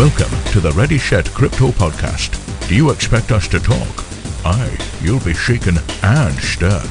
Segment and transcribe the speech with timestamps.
[0.00, 2.38] Welcome to the Ready Set Crypto Podcast.
[2.66, 4.06] Do you expect us to talk?
[4.46, 6.88] Aye, you'll be shaken and stirred.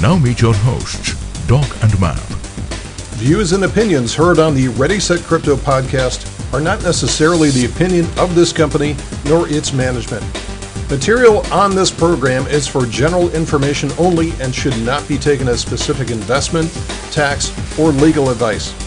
[0.00, 1.16] Now meet your hosts,
[1.48, 2.20] Doc and Mav.
[3.18, 8.06] Views and opinions heard on the Ready Set Crypto podcast are not necessarily the opinion
[8.16, 8.94] of this company
[9.24, 10.24] nor its management.
[10.88, 15.60] Material on this program is for general information only and should not be taken as
[15.60, 16.72] specific investment,
[17.10, 18.85] tax, or legal advice.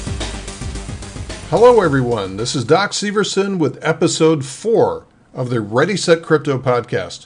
[1.49, 2.37] Hello, everyone.
[2.37, 7.25] This is Doc Severson with episode four of the Ready Set Crypto podcast.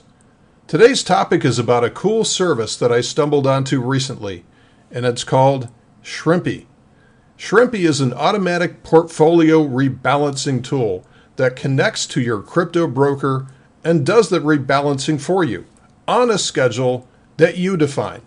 [0.66, 4.46] Today's topic is about a cool service that I stumbled onto recently,
[4.90, 5.68] and it's called
[6.06, 6.68] Shrimpy.
[7.38, 13.48] Shrimpy is an automatic portfolio rebalancing tool that connects to your crypto broker
[13.84, 15.66] and does the rebalancing for you
[16.08, 18.22] on a schedule that you define.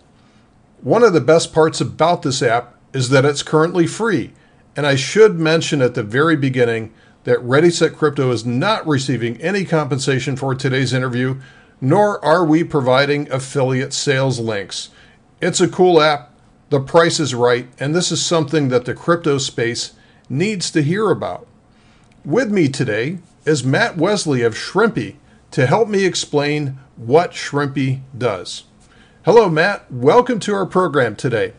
[0.81, 4.33] One of the best parts about this app is that it's currently free
[4.77, 9.41] and I should mention at the very beginning that Ready Set Crypto is not receiving
[9.41, 11.41] any compensation for today's interview,
[11.81, 14.89] nor are we providing affiliate sales links.
[15.41, 16.31] It's a cool app,
[16.69, 19.93] the price is right, and this is something that the crypto space
[20.29, 21.47] needs to hear about.
[22.23, 25.15] With me today is Matt Wesley of Shrimpy
[25.51, 28.65] to help me explain what Shrimpy does.
[29.25, 29.91] Hello, Matt.
[29.91, 31.53] Welcome to our program today.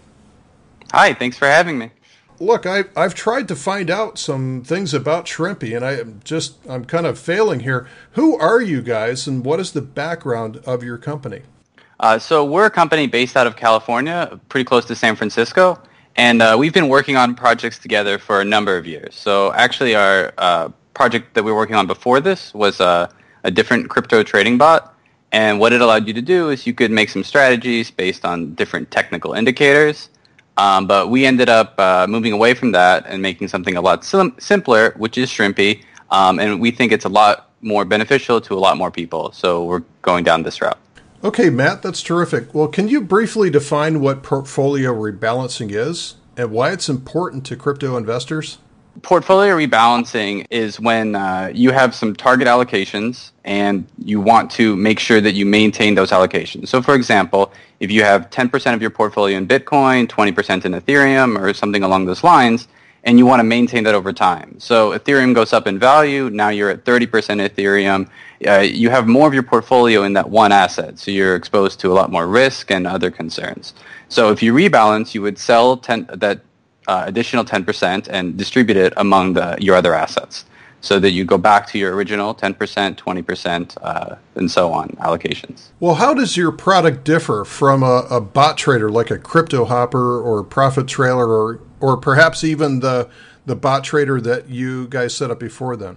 [0.93, 1.91] Hi, thanks for having me
[2.41, 6.57] look, I, I've tried to find out some things about Shrimpy, and I am just
[6.69, 7.87] I'm kind of failing here.
[8.13, 11.43] Who are you guys, and what is the background of your company?
[12.01, 15.81] Uh, so we're a company based out of California, pretty close to San Francisco,
[16.17, 19.15] and uh, we've been working on projects together for a number of years.
[19.15, 23.11] So actually, our uh, project that we were working on before this was a
[23.53, 24.95] different crypto trading bot.
[25.31, 28.55] And what it allowed you to do is you could make some strategies based on
[28.55, 30.09] different technical indicators
[30.59, 34.05] um, but we ended up uh, moving away from that and making something a lot
[34.05, 35.85] sim- simpler, which is Shrimpy.
[36.11, 39.31] Um, and we think it's a lot more beneficial to a lot more people.
[39.33, 40.79] So we're going down this route.
[41.23, 42.53] Okay, Matt, that's terrific.
[42.55, 47.97] Well, can you briefly define what portfolio rebalancing is and why it's important to crypto
[47.97, 48.59] investors?
[49.03, 54.99] Portfolio rebalancing is when uh, you have some target allocations and you want to make
[54.99, 56.69] sure that you maintain those allocations.
[56.69, 61.39] So, for example, if you have 10% of your portfolio in Bitcoin, 20% in Ethereum,
[61.39, 62.69] or something along those lines,
[63.05, 64.59] and you want to maintain that over time.
[64.59, 66.31] So Ethereum goes up in value.
[66.31, 67.07] Now you're at 30%
[67.49, 68.09] Ethereum.
[68.47, 70.99] Uh, you have more of your portfolio in that one asset.
[70.99, 73.75] So you're exposed to a lot more risk and other concerns.
[74.09, 76.41] So if you rebalance, you would sell 10, that
[76.89, 80.45] uh, additional 10% and distribute it among the, your other assets
[80.81, 82.55] so that you go back to your original 10%,
[82.97, 85.69] 20%, uh, and so on allocations.
[85.81, 90.43] Well, how does your product differ from a, a bot trader like a Cryptohopper or
[90.45, 93.09] profit trailer or, or perhaps even the,
[93.45, 95.97] the bot trader that you guys set up before then?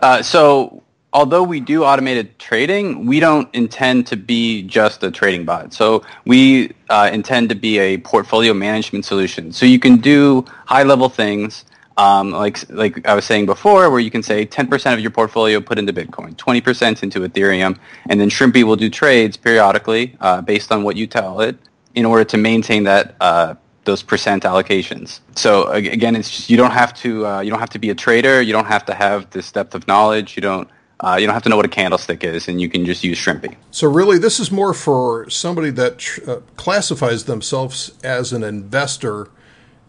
[0.00, 0.82] Uh, so
[1.12, 5.72] although we do automated trading, we don't intend to be just a trading bot.
[5.72, 9.52] So we uh, intend to be a portfolio management solution.
[9.52, 11.64] So you can do high level things
[11.98, 15.60] um, like like I was saying before, where you can say 10% of your portfolio
[15.60, 17.76] put into Bitcoin, 20% into Ethereum,
[18.08, 21.58] and then Shrimpy will do trades periodically uh, based on what you tell it
[21.96, 25.20] in order to maintain that uh, those percent allocations.
[25.34, 27.96] So again, it's just, you don't have to uh, you don't have to be a
[27.96, 28.40] trader.
[28.40, 30.36] You don't have to have this depth of knowledge.
[30.36, 30.68] You don't
[31.00, 33.18] uh, you don't have to know what a candlestick is, and you can just use
[33.18, 33.54] Shrimpy.
[33.70, 39.28] So really, this is more for somebody that tr- uh, classifies themselves as an investor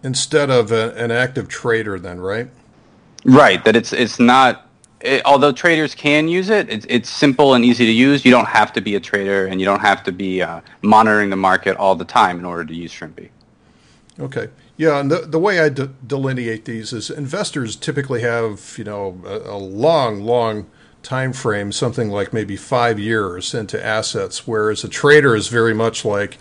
[0.03, 2.49] instead of a, an active trader then right?
[3.25, 4.67] Right that it's it's not
[5.01, 8.23] it, although traders can use it it's, it's simple and easy to use.
[8.23, 11.29] You don't have to be a trader and you don't have to be uh, monitoring
[11.29, 13.29] the market all the time in order to use shrimpy.
[14.19, 14.49] Okay.
[14.77, 19.21] Yeah and the, the way i de- delineate these is investors typically have you know
[19.25, 20.69] a, a long long
[21.01, 26.03] time frame something like maybe five years into assets whereas a trader is very much
[26.03, 26.37] like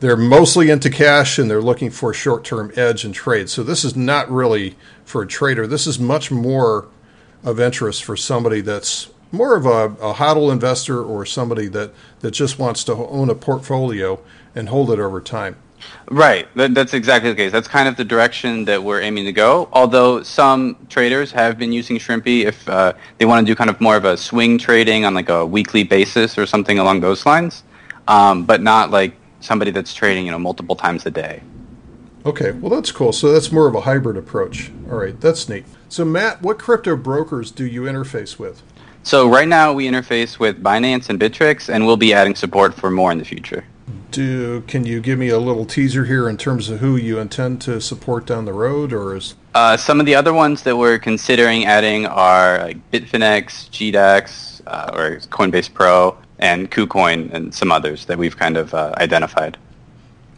[0.00, 3.48] they're mostly into cash and they're looking for short term edge and trade.
[3.48, 5.66] So this is not really for a trader.
[5.66, 6.88] This is much more
[7.44, 12.32] of interest for somebody that's more of a, a hodl investor or somebody that, that
[12.32, 14.20] just wants to own a portfolio
[14.54, 15.56] and hold it over time.
[16.10, 16.48] Right.
[16.56, 17.52] That, that's exactly the case.
[17.52, 19.68] That's kind of the direction that we're aiming to go.
[19.72, 23.80] Although some traders have been using Shrimpy if uh, they want to do kind of
[23.80, 27.64] more of a swing trading on like a weekly basis or something along those lines,
[28.08, 31.42] um, but not like somebody that's trading, you know, multiple times a day.
[32.26, 33.12] Okay, well that's cool.
[33.12, 34.70] So that's more of a hybrid approach.
[34.90, 35.64] All right, that's neat.
[35.88, 38.62] So Matt, what crypto brokers do you interface with?
[39.02, 42.90] So right now we interface with Binance and Bittrex, and we'll be adding support for
[42.90, 43.64] more in the future.
[44.10, 47.60] Do can you give me a little teaser here in terms of who you intend
[47.62, 50.98] to support down the road, or is Uh, some of the other ones that we're
[50.98, 58.06] considering adding are like Bitfinex, GDAX, uh, or Coinbase Pro, and KuCoin, and some others
[58.06, 59.56] that we've kind of uh, identified.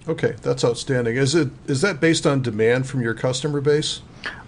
[0.09, 1.17] Okay, that's outstanding.
[1.17, 4.01] Is it is that based on demand from your customer base?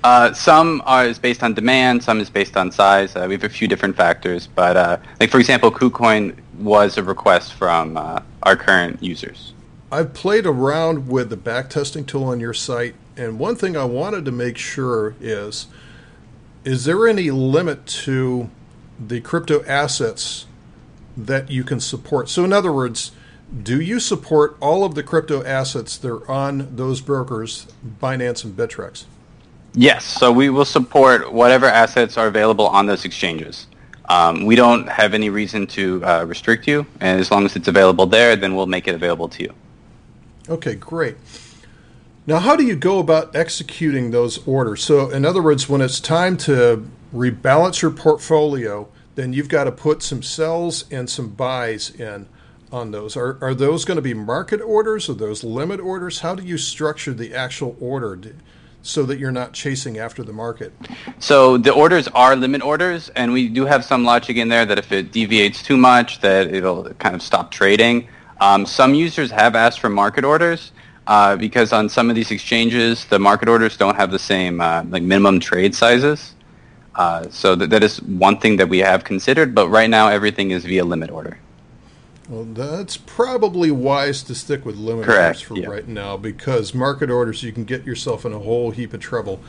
[0.02, 3.16] Uh, some are is based on demand, some is based on size.
[3.16, 7.02] Uh, we have a few different factors, but uh, like for example, KuCoin was a
[7.02, 9.52] request from uh, our current users.
[9.90, 14.24] I've played around with the backtesting tool on your site, and one thing I wanted
[14.24, 15.66] to make sure is
[16.64, 18.50] is there any limit to
[18.98, 20.46] the crypto assets
[21.16, 22.28] that you can support?
[22.28, 23.12] So, in other words,
[23.62, 27.66] do you support all of the crypto assets that are on those brokers,
[28.00, 29.04] Binance and Bittrex?
[29.74, 33.66] Yes, so we will support whatever assets are available on those exchanges.
[34.06, 37.68] Um, we don't have any reason to uh, restrict you, and as long as it's
[37.68, 39.54] available there, then we'll make it available to you.
[40.48, 41.16] Okay, great.
[42.26, 44.82] Now, how do you go about executing those orders?
[44.82, 49.72] So, in other words, when it's time to rebalance your portfolio, then you've got to
[49.72, 52.26] put some sells and some buys in
[52.72, 53.16] on those.
[53.16, 55.08] Are, are those going to be market orders?
[55.08, 56.20] Are those limit orders?
[56.20, 58.16] How do you structure the actual order
[58.84, 60.72] so that you're not chasing after the market?
[61.19, 64.78] So the orders are limit orders, and we do have some logic in there that
[64.78, 68.08] if it deviates too much, that it'll kind of stop trading.
[68.40, 70.72] Um, some users have asked for market orders
[71.06, 74.84] uh, because on some of these exchanges, the market orders don't have the same uh,
[74.88, 76.34] like minimum trade sizes.
[76.94, 80.50] Uh, so that, that is one thing that we have considered, but right now everything
[80.50, 81.38] is via limit order.
[82.28, 85.68] Well, that's probably wise to stick with limit Correct, orders for yeah.
[85.68, 89.40] right now because market orders you can get yourself in a whole heap of trouble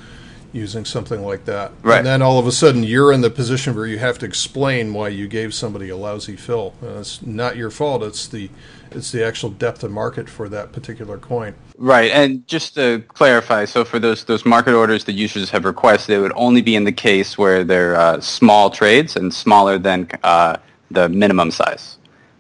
[0.56, 1.72] using something like that.
[1.84, 1.98] Right.
[1.98, 4.94] And then all of a sudden you're in the position where you have to explain
[4.94, 6.74] why you gave somebody a lousy fill.
[6.82, 8.04] Uh, it's not your fault.
[8.04, 8.50] It's the
[8.92, 11.54] it's the actual depth of market for that particular coin.
[11.78, 16.18] Right, and just to clarify, so for those those market orders that users have requested,
[16.18, 20.08] it would only be in the case where they're uh, small trades and smaller than
[20.24, 20.56] uh,
[20.90, 21.98] the minimum size.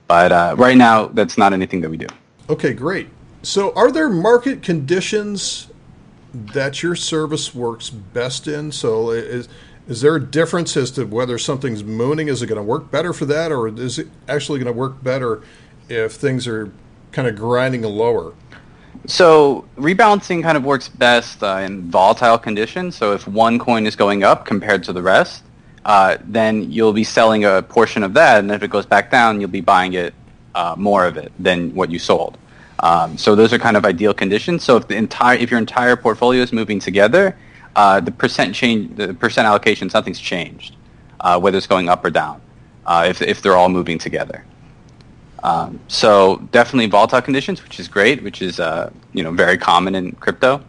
[0.08, 2.08] But uh, right now, that's not anything that we do.
[2.50, 3.10] Okay, great.
[3.42, 5.68] So, are there market conditions
[6.34, 8.72] that your service works best in?
[8.72, 9.50] So, is
[9.88, 12.28] is there a difference as to whether something's mooning?
[12.28, 15.04] Is it going to work better for that, or is it actually going to work
[15.04, 15.44] better
[15.90, 16.72] if things are
[17.12, 18.34] kind of grinding lower?
[19.06, 22.96] So rebalancing kind of works best uh, in volatile conditions.
[22.96, 25.44] So if one coin is going up compared to the rest,
[25.86, 29.40] uh, then you'll be selling a portion of that, and if it goes back down,
[29.40, 30.14] you'll be buying it
[30.56, 32.38] uh, more of it than what you sold.
[32.80, 34.64] Um, so those are kind of ideal conditions.
[34.64, 37.38] So if the entire if your entire portfolio is moving together,
[37.76, 40.76] uh, the percent change, the percent allocation, something's changed,
[41.22, 42.42] uh, whether it's going up or down.
[42.86, 44.44] Uh, if if they're all moving together.
[45.44, 49.96] Um, so definitely volatile conditions, which is great, which is uh, you know very common
[49.96, 50.64] in crypto.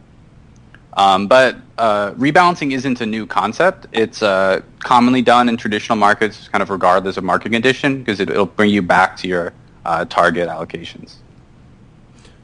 [0.97, 3.87] Um, but uh, rebalancing isn't a new concept.
[3.93, 8.31] It's uh, commonly done in traditional markets, kind of regardless of market condition, because it,
[8.31, 9.53] will bring you back to your
[9.85, 11.17] uh, target allocations.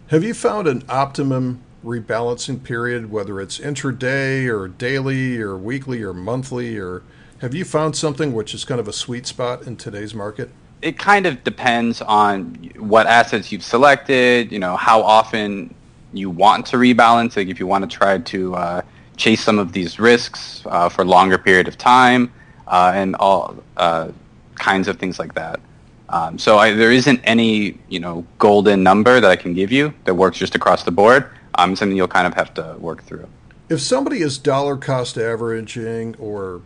[0.09, 6.13] Have you found an optimum rebalancing period, whether it's intraday or daily or weekly or
[6.13, 7.03] monthly, or
[7.41, 10.51] have you found something which is kind of a sweet spot in today's market?
[10.81, 15.75] It kind of depends on what assets you've selected, you know, how often
[16.13, 18.83] you want to rebalance, like if you want to try to uh,
[19.17, 22.33] chase some of these risks uh, for a longer period of time,
[22.69, 24.11] uh, and all uh,
[24.55, 25.61] kinds of things like that.
[26.09, 29.95] Um, so I, there isn't any, you know, golden number that I can give you
[30.05, 31.29] that works just across the board.
[31.55, 33.29] Um, something you'll kind of have to work through.
[33.69, 36.61] If somebody is dollar cost averaging or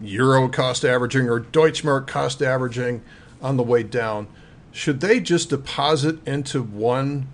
[0.00, 3.02] euro cost averaging or Deutschmark cost averaging
[3.42, 4.28] on the way down,
[4.70, 7.26] should they just deposit into one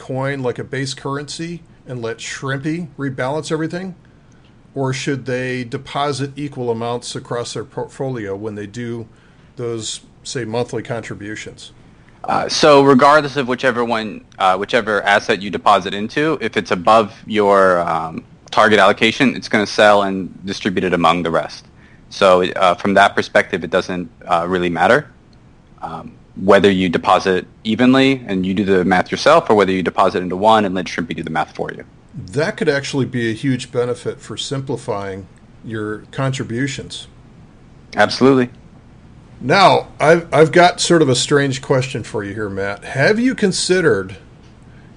[0.00, 3.94] coin like a base currency and let Shrimpy rebalance everything?
[4.74, 9.08] Or should they deposit equal amounts across their portfolio when they do
[9.56, 11.72] those, say, monthly contributions?
[12.24, 17.16] Uh, so regardless of whichever one, uh, whichever asset you deposit into, if it's above
[17.26, 21.66] your um, target allocation, it's going to sell and distribute it among the rest.
[22.10, 25.10] So uh, from that perspective, it doesn't uh, really matter.
[25.82, 30.22] Um, whether you deposit evenly and you do the math yourself or whether you deposit
[30.22, 31.84] into one and let Shrimpy do the math for you.
[32.14, 35.26] That could actually be a huge benefit for simplifying
[35.64, 37.06] your contributions.
[37.96, 38.50] Absolutely.
[39.40, 42.84] Now, I've, I've got sort of a strange question for you here, Matt.
[42.84, 44.18] Have you considered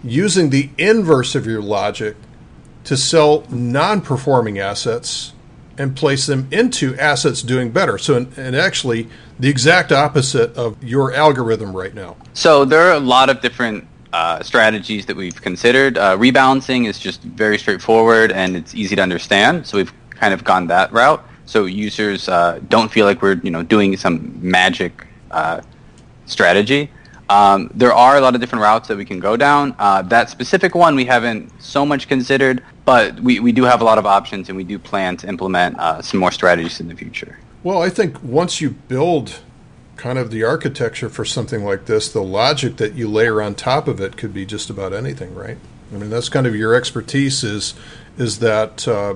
[0.04, 2.18] using the inverse of your logic
[2.84, 5.34] to sell non performing assets
[5.78, 7.98] and place them into assets doing better?
[7.98, 12.16] So, and actually, the exact opposite of your algorithm right now.
[12.34, 15.98] So there are a lot of different uh, strategies that we've considered.
[15.98, 20.44] Uh, rebalancing is just very straightforward and it's easy to understand, so we've kind of
[20.44, 21.24] gone that route.
[21.46, 25.62] So users uh, don't feel like we're you know doing some magic uh,
[26.26, 26.92] strategy.
[27.30, 29.76] Um, there are a lot of different routes that we can go down.
[29.80, 33.84] Uh, that specific one we haven't so much considered, but we, we do have a
[33.84, 36.96] lot of options and we do plan to implement uh, some more strategies in the
[36.96, 37.40] future.
[37.64, 39.40] Well, I think once you build
[39.96, 43.88] kind of the architecture for something like this, the logic that you layer on top
[43.88, 45.58] of it could be just about anything, right?
[45.94, 47.74] I mean, that's kind of your expertise is
[48.18, 49.16] is that uh,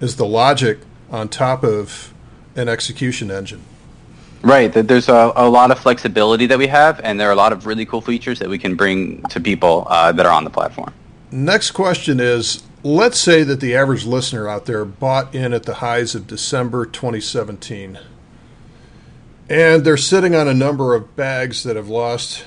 [0.00, 0.78] is the logic
[1.10, 2.12] on top of
[2.56, 3.62] an execution engine.
[4.42, 4.72] Right.
[4.72, 7.66] There's a, a, lot of flexibility that we have, and there are a lot of
[7.66, 10.92] really cool features that we can bring to people uh, that are on the platform.
[11.32, 15.74] Next question is let's say that the average listener out there bought in at the
[15.74, 17.98] highs of December 2017,
[19.50, 22.44] and they're sitting on a number of bags that have lost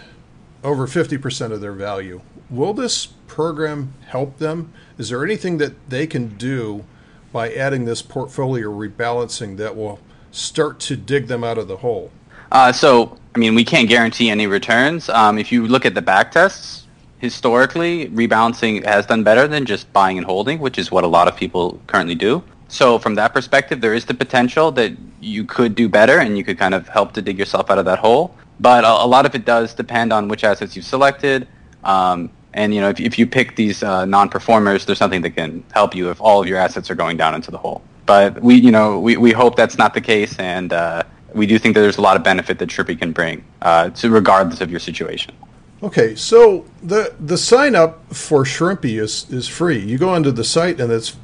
[0.64, 2.22] over 50% of their value.
[2.50, 4.72] Will this program help them?
[4.98, 6.86] Is there anything that they can do
[7.34, 10.00] by adding this portfolio rebalancing that will
[10.32, 12.12] start to dig them out of the hole?
[12.50, 15.10] Uh, so, I mean, we can't guarantee any returns.
[15.10, 16.79] Um, if you look at the back tests,
[17.20, 21.28] historically, rebalancing has done better than just buying and holding, which is what a lot
[21.28, 22.44] of people currently do.
[22.70, 26.44] So from that perspective, there is the potential that you could do better and you
[26.44, 28.36] could kind of help to dig yourself out of that hole.
[28.60, 31.48] But a, a lot of it does depend on which assets you've selected.
[31.84, 35.64] Um, and you know, if, if you pick these uh, non-performers, there's something that can
[35.74, 37.82] help you if all of your assets are going down into the hole.
[38.06, 41.60] But we, you know, we, we hope that's not the case, and uh, we do
[41.60, 44.72] think that there's a lot of benefit that Shrimpy can bring, uh, to regardless of
[44.72, 45.34] your situation.
[45.82, 49.80] Okay, so the the sign up for Shrimpy is is free.
[49.80, 51.16] You go onto the site, and it's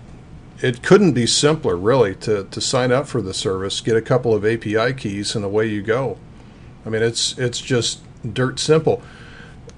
[0.62, 3.81] it couldn't be simpler, really, to to sign up for the service.
[3.81, 6.17] Get a couple of API keys, and away you go.
[6.85, 8.00] I mean, it's it's just
[8.33, 9.01] dirt simple.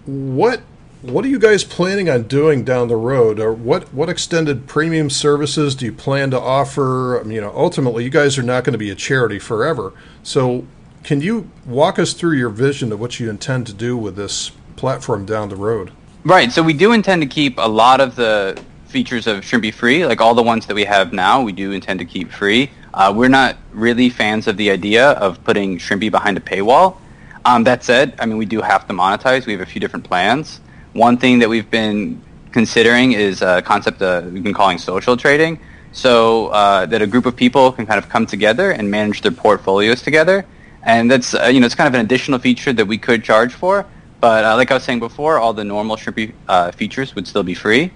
[0.05, 0.62] What
[1.01, 3.39] what are you guys planning on doing down the road?
[3.39, 7.24] Or what, what extended premium services do you plan to offer?
[7.25, 9.93] You know, ultimately, you guys are not going to be a charity forever.
[10.24, 10.65] So,
[11.03, 14.51] can you walk us through your vision of what you intend to do with this
[14.77, 15.91] platform down the road?
[16.24, 16.51] Right.
[16.51, 20.22] So, we do intend to keep a lot of the features of Shrimpy free, like
[20.22, 21.41] all the ones that we have now.
[21.41, 22.72] We do intend to keep free.
[22.93, 26.98] Uh, we're not really fans of the idea of putting Shrimpy behind a paywall.
[27.46, 29.46] Um, that said, I mean, we do have to monetize.
[29.46, 30.60] We have a few different plans.
[30.93, 35.60] One thing that we've been considering is a concept we've been calling social trading.
[35.91, 39.31] So uh, that a group of people can kind of come together and manage their
[39.31, 40.46] portfolios together.
[40.84, 43.53] And that's, uh, you know, it's kind of an additional feature that we could charge
[43.53, 43.86] for.
[44.20, 47.44] But uh, like I was saying before, all the normal Shrimpy uh, features would still
[47.44, 47.92] be free.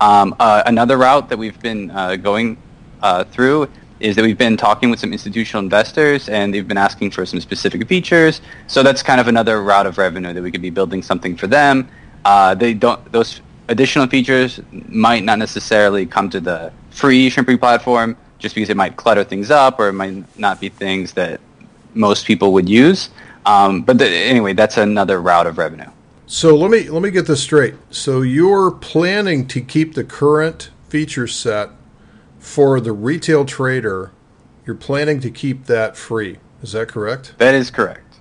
[0.00, 2.56] Um, uh, another route that we've been uh, going
[3.30, 3.68] through
[4.00, 7.38] is that we've been talking with some institutional investors and they've been asking for some
[7.38, 8.40] specific features.
[8.66, 11.46] So that's kind of another route of revenue that we could be building something for
[11.46, 11.88] them
[12.24, 18.16] uh, they don't those additional features might not necessarily come to the free Shrimpy platform
[18.38, 21.40] just because it might clutter things up or it might not be things that
[21.94, 23.10] most people would use.
[23.46, 25.88] Um, but the, anyway, that's another route of revenue.
[26.26, 27.74] So let me let me get this straight.
[27.90, 31.70] So you're planning to keep the current feature set
[32.38, 34.12] for the retail trader.
[34.64, 36.38] You're planning to keep that free.
[36.62, 37.34] Is that correct?
[37.38, 38.20] That is correct.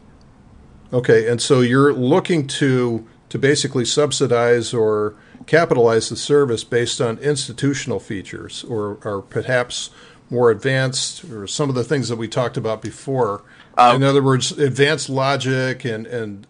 [0.92, 5.14] Okay, and so you're looking to to basically subsidize or
[5.46, 9.92] capitalize the service based on institutional features or, or perhaps
[10.30, 13.44] more advanced or some of the things that we talked about before.
[13.78, 16.46] Uh, In other words, advanced logic and, and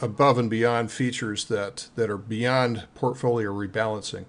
[0.00, 4.24] above and beyond features that, that are beyond portfolio rebalancing.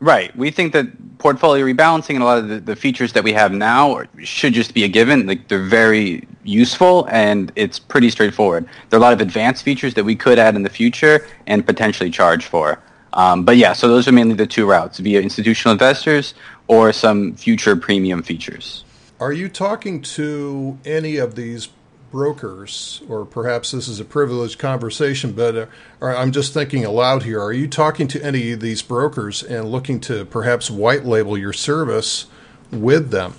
[0.00, 0.34] Right.
[0.36, 3.52] We think that portfolio rebalancing and a lot of the, the, features that we have
[3.52, 5.26] now should just be a given.
[5.26, 8.68] Like they're very useful and it's pretty straightforward.
[8.90, 11.64] There are a lot of advanced features that we could add in the future and
[11.64, 12.80] potentially charge for.
[13.12, 16.34] Um, but yeah, so those are mainly the two routes via institutional investors
[16.68, 18.84] or some future premium features.
[19.20, 21.68] Are you talking to any of these
[22.12, 25.66] brokers, or perhaps this is a privileged conversation, but uh,
[26.02, 27.42] I'm just thinking aloud here.
[27.42, 31.54] Are you talking to any of these brokers and looking to perhaps white label your
[31.54, 32.26] service
[32.70, 33.34] with them?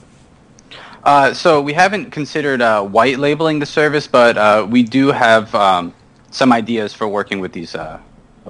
[1.04, 5.54] Uh, so we haven't considered uh, white labeling the service, but uh, we do have
[5.54, 5.94] um,
[6.32, 8.00] some ideas for working with these uh,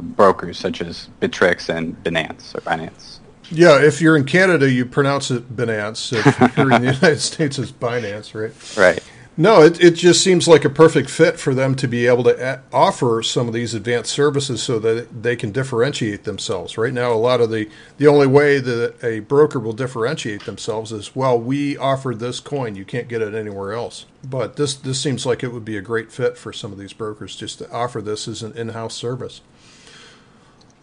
[0.01, 3.19] brokers, such as Bittrex and Binance or Binance.
[3.51, 6.13] Yeah, if you're in Canada, you pronounce it Binance.
[6.13, 8.77] If you're in the United States, it's Binance, right?
[8.77, 9.03] Right.
[9.35, 12.53] No, it, it just seems like a perfect fit for them to be able to
[12.53, 16.77] a- offer some of these advanced services so that they can differentiate themselves.
[16.77, 20.91] Right now, a lot of the, the only way that a broker will differentiate themselves
[20.91, 24.05] is, well, we offer this coin, you can't get it anywhere else.
[24.23, 26.93] But this, this seems like it would be a great fit for some of these
[26.93, 29.41] brokers just to offer this as an in house service.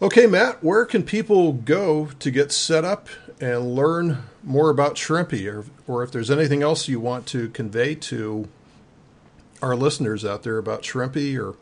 [0.01, 3.07] Okay, Matt, where can people go to get set up
[3.39, 7.93] and learn more about Shrimpy, or, or if there's anything else you want to convey
[7.93, 8.47] to
[9.61, 11.55] our listeners out there about Shrimpy or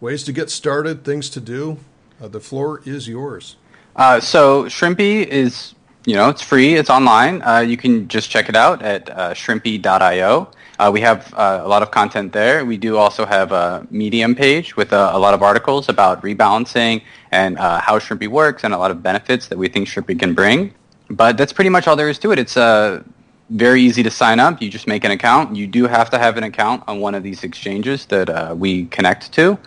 [0.00, 1.80] ways to get started, things to do?
[2.18, 3.56] Uh, the floor is yours.
[3.94, 6.74] Uh, so Shrimpy is, you know, it's free.
[6.74, 7.42] It's online.
[7.42, 10.48] Uh, you can just check it out at uh, shrimpy.io.
[10.78, 12.64] Uh, we have uh, a lot of content there.
[12.64, 17.56] We do also have a Medium page with a, lot of articles about rebalancing and
[17.58, 20.74] uh, how Shrimpy works and a lot of benefits that we think Shrimpy can bring.
[21.08, 22.38] But that's pretty much all there is to it.
[22.38, 23.04] It's uh,
[23.50, 24.60] very easy to sign up.
[24.60, 25.54] You just make an account.
[25.54, 29.30] You do have to have an account on one of these exchanges that we connect
[29.34, 29.58] to.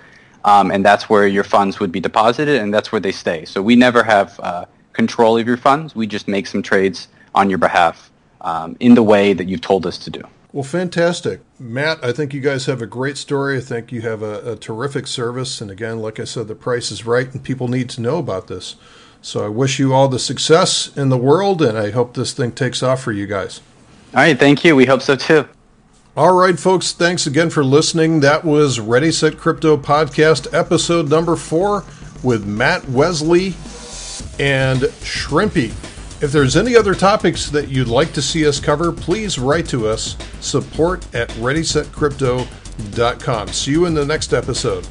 [0.44, 3.46] Um, and that's where your funds would be deposited, and that's where they stay.
[3.46, 4.40] So we never have
[4.96, 5.96] control of your funds.
[5.96, 8.12] We just make some trades on your behalf
[8.42, 10.22] um, in the way that you've told us to do.
[10.54, 11.42] Well, fantastic.
[11.60, 13.58] Matt, I think you guys have a great story.
[13.58, 15.60] I think you have a, a, terrific service.
[15.60, 18.48] And again, like I said, the price is right and people need to know about
[18.48, 18.78] this.
[19.22, 22.54] So I wish you all the success in the world and I hope this thing
[22.54, 23.60] takes off for you guys.
[24.14, 24.40] All right.
[24.40, 24.78] Thank you.
[24.78, 25.46] We hope so too.
[26.16, 26.94] All right, folks.
[26.94, 28.22] Thanks again for listening.
[28.22, 31.84] That was Ready Set Crypto Podcast, episode number four
[32.24, 33.56] with Matt Wesley
[34.40, 35.74] and Shrimpy.
[36.22, 39.88] If there's any other topics that you'd like to see us cover, please write to
[39.88, 43.48] us support at readysetcrypto.com.
[43.50, 44.88] See you in the next episode.